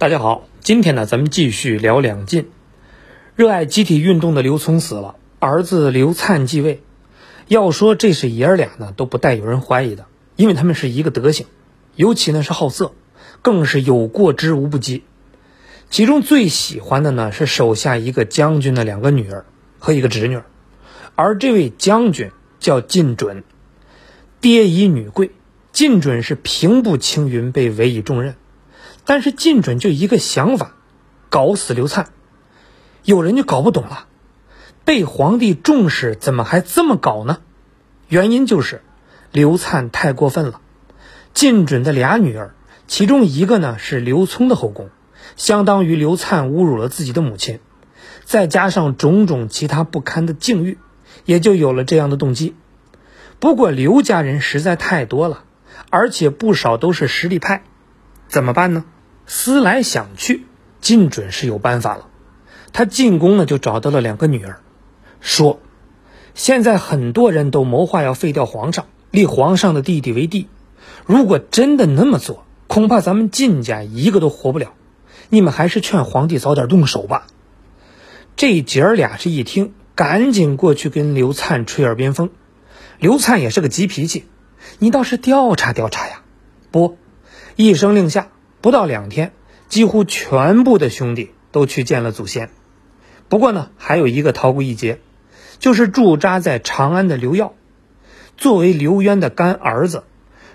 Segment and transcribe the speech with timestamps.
[0.00, 2.48] 大家好，今天呢，咱们继续聊两晋。
[3.36, 6.82] 热爱集体运动的刘琮死了，儿子刘粲继位。
[7.48, 11.44] 要说这是爷儿俩呢，都不带有人怀疑的，因为他们是一个德行，
[11.96, 12.92] 尤其呢是好色，
[13.42, 15.02] 更是有过之无不及。
[15.90, 19.44] 其中最喜欢的呢是手下一个将军的两个女儿
[19.78, 20.40] 和一个侄女，
[21.14, 23.44] 而这位将军叫晋准，
[24.40, 25.32] 爹以女贵，
[25.72, 28.36] 晋准是平步青云，被委以重任。
[29.04, 30.72] 但是靳准就一个想法，
[31.28, 32.10] 搞死刘灿。
[33.04, 34.06] 有人就搞不懂了，
[34.84, 37.38] 被皇帝重视，怎么还这么搞呢？
[38.08, 38.82] 原因就是
[39.32, 40.60] 刘灿太过分了。
[41.32, 42.54] 靳准的俩女儿，
[42.86, 44.90] 其中一个呢是刘聪的后宫，
[45.36, 47.60] 相当于刘灿侮辱了自己的母亲，
[48.24, 50.78] 再加上种种其他不堪的境遇，
[51.24, 52.54] 也就有了这样的动机。
[53.38, 55.44] 不过刘家人实在太多了，
[55.88, 57.62] 而且不少都是实力派。
[58.30, 58.84] 怎么办呢？
[59.26, 60.46] 思来想去，
[60.80, 62.06] 晋准是有办法了。
[62.72, 64.60] 他进宫呢，就找到了两个女儿，
[65.20, 65.58] 说
[66.34, 70.46] ：“现在很多人都谋划要废掉皇上，立皇上的弟弟为帝。
[71.06, 74.74] 如果真的那么做，恐怕咱们晋家一个都活不了。
[75.28, 77.26] 你们还是劝皇帝早点动手吧。”
[78.36, 82.30] 这姐儿俩是一听，赶紧过去跟刘灿吹耳边风。
[83.00, 84.26] 刘灿也是个急脾气，
[84.78, 86.22] 你倒是调查调查呀！
[86.70, 86.96] 不。
[87.56, 88.28] 一声令下，
[88.60, 89.32] 不到两天，
[89.68, 92.50] 几乎全部的兄弟都去见了祖先。
[93.28, 95.00] 不过呢，还有一个逃过一劫，
[95.58, 97.54] 就是驻扎在长安的刘耀。
[98.36, 100.04] 作为刘渊的干儿子，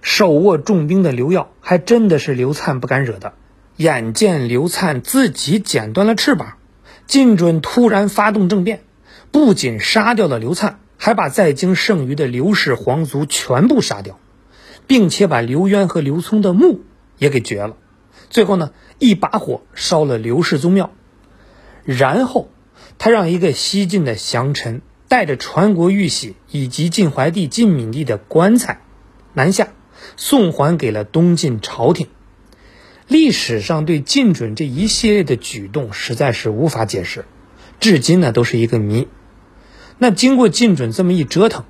[0.00, 3.34] 手握重兵的刘耀，还真的是刘灿不敢惹的。
[3.76, 6.54] 眼见刘灿自己剪断了翅膀，
[7.06, 8.84] 晋准突然发动政变，
[9.30, 14.18] 不仅杀掉了刘灿，还把在京剩余的刘氏皇族全部杀掉，
[14.86, 16.80] 并且把刘渊和刘聪的墓。
[17.16, 17.76] 也给掘了，
[18.28, 20.90] 最后呢，一把火烧了刘氏宗庙，
[21.84, 22.50] 然后
[22.98, 28.80] 他让一个西晋的降臣带着传国玉玺以及晋怀帝、晋敏帝的棺材
[29.32, 29.68] 南下，
[30.16, 32.08] 送还给了东晋朝廷。
[33.06, 37.26] 历史上对晋准这一系列的举动实在是无法解释，
[37.78, 39.06] 至今呢都是一个谜。
[39.98, 41.64] 那经过晋准这么一折腾，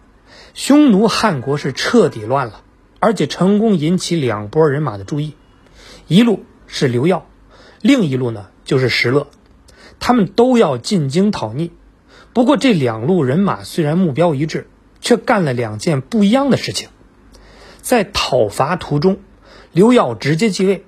[0.54, 2.63] 匈奴汉国是彻底乱了。
[3.04, 5.34] 而且成功引起两拨人马的注意，
[6.08, 7.26] 一路是刘耀，
[7.82, 9.26] 另一路呢就是石勒，
[10.00, 11.70] 他们都要进京讨逆。
[12.32, 14.68] 不过这两路人马虽然目标一致，
[15.02, 16.88] 却干了两件不一样的事情。
[17.82, 19.18] 在讨伐途中，
[19.70, 20.86] 刘耀直接继位，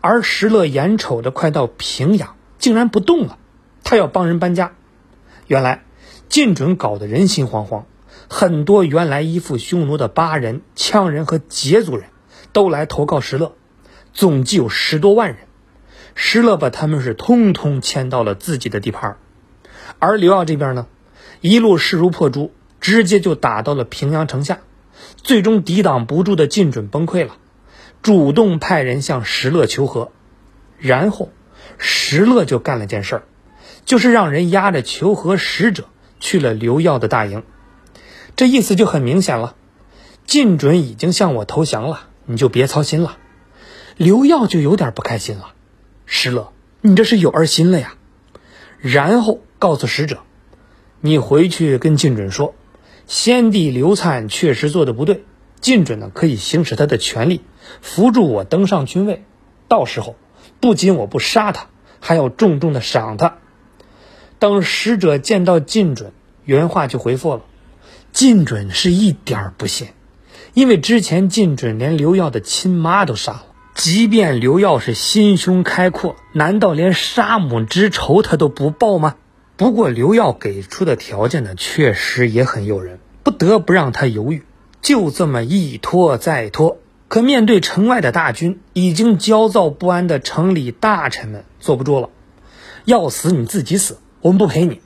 [0.00, 3.38] 而石勒眼瞅着快到平阳，竟然不动了，
[3.84, 4.72] 他要帮人搬家。
[5.46, 5.84] 原来
[6.28, 7.84] 晋准搞得人心惶惶。
[8.32, 12.06] 很多原来依附匈奴的巴人、羌人和羯族人
[12.54, 13.52] 都来投靠石勒，
[14.14, 15.36] 总计有十多万人。
[16.14, 19.18] 石勒把他们是通通迁到了自己的地盘
[19.98, 20.86] 而刘耀这边呢，
[21.42, 24.60] 一路势如破竹，直接就打到了平阳城下，
[25.18, 27.36] 最终抵挡不住的晋准崩溃了，
[28.00, 30.10] 主动派人向石勒求和。
[30.78, 31.28] 然后
[31.76, 33.22] 石勒就干了件事儿，
[33.84, 35.84] 就是让人押着求和使者
[36.18, 37.42] 去了刘耀的大营。
[38.36, 39.54] 这意思就很明显了，
[40.26, 43.18] 晋准已经向我投降了，你就别操心了。
[43.96, 45.52] 刘耀就有点不开心了，
[46.06, 47.94] 石勒，你这是有二心了呀。
[48.78, 50.20] 然后告诉使者，
[51.00, 52.54] 你回去跟晋准说，
[53.06, 55.24] 先帝刘粲确实做的不对，
[55.60, 57.42] 晋准呢可以行使他的权利，
[57.80, 59.24] 扶助我登上君位。
[59.68, 60.16] 到时候
[60.58, 61.68] 不仅我不杀他，
[62.00, 63.38] 还要重重的赏他。
[64.38, 66.12] 等使者见到晋准，
[66.44, 67.42] 原话就回复了。
[68.12, 69.88] 靳准是一点儿不信，
[70.52, 73.46] 因为之前靳准连刘耀的亲妈都杀了。
[73.74, 79.16] 即便刘耀是心胸开阔，难道连杀母之仇他都不报吗？
[79.56, 84.44] 不过刘耀给出的条件呢，确实也很诱人，不得不让他犹豫。
[84.82, 92.10] 就这么一拖再拖，可面对城外的大军，已经焦躁不安的城里大臣们坐不住了，
[92.84, 94.82] 要死你自己死，我们不陪你。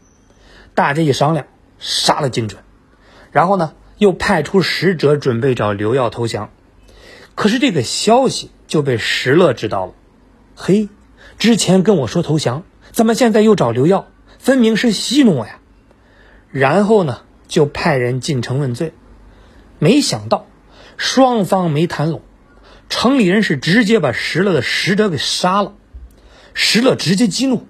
[0.74, 1.46] 大家一商量，
[1.80, 2.62] 杀了晋准。
[3.32, 6.50] 然后呢，又派出使者准备找刘耀投降，
[7.34, 9.92] 可是这个消息就被石勒知道了。
[10.54, 10.88] 嘿，
[11.38, 14.08] 之前跟我说投降，怎么现在又找刘耀？
[14.38, 15.58] 分明是戏弄我呀！
[16.50, 18.92] 然后呢，就派人进城问罪。
[19.78, 20.46] 没想到
[20.96, 22.22] 双方没谈拢，
[22.88, 25.74] 城里人是直接把石勒的使者给杀了。
[26.54, 27.66] 石勒直接激怒，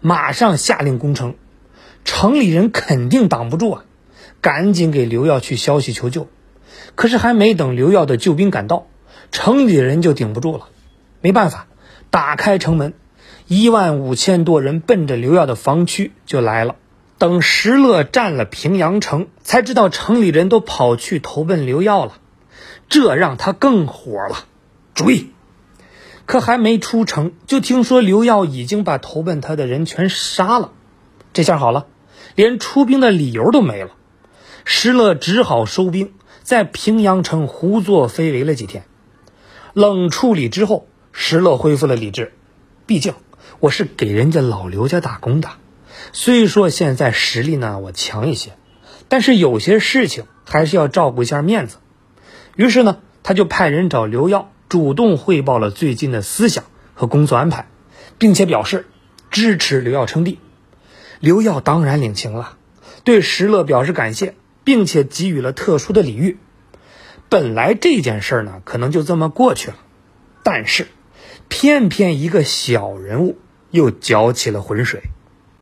[0.00, 1.34] 马上下令攻城，
[2.04, 3.84] 城里人肯定挡不住啊！
[4.40, 6.28] 赶紧给刘耀去消息求救，
[6.94, 8.86] 可是还没等刘耀的救兵赶到，
[9.32, 10.68] 城里人就顶不住了。
[11.20, 11.66] 没办法，
[12.10, 12.94] 打开城门，
[13.46, 16.76] 一万五千多人奔着刘耀的防区就来了。
[17.18, 22.18] 等石勒占了平阳城，才知道城里人都跑去投奔刘耀了，
[22.88, 24.44] 这让他更火了，
[24.94, 25.26] 追。
[26.26, 30.70] 可还没出城，就听说刘耀已经把投奔他的人全杀了。
[31.32, 31.86] 这下好了，
[32.36, 33.90] 连出兵的理由都没了。
[34.70, 36.12] 石勒只好收兵，
[36.42, 38.84] 在平阳城胡作非为了几天。
[39.72, 42.34] 冷处理之后，石勒恢复了理智。
[42.84, 43.14] 毕竟
[43.60, 45.48] 我是给人家老刘家打工的。
[46.12, 48.58] 虽说现在实力呢我强一些，
[49.08, 51.78] 但是有些事情还是要照顾一下面子。
[52.54, 57.70] 于是呢，他就派人找刘耀，主动汇报了最近的思想和工作安排，
[58.18, 58.84] 并且表示
[59.30, 60.38] 支持刘耀称帝。
[61.20, 62.58] 刘耀当然领情了，
[63.02, 64.34] 对石勒表示感谢，
[64.68, 66.36] 并且给予了特殊的礼遇。
[67.30, 69.78] 本来这件事儿呢，可能就这么过去了，
[70.42, 70.88] 但是
[71.48, 73.38] 偏偏一个小人物
[73.70, 75.04] 又搅起了浑水。